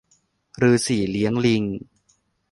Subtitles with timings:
[0.67, 1.63] ฤๅษีเลี้ยงลิง